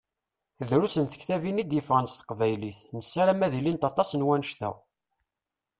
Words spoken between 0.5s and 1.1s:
Drus n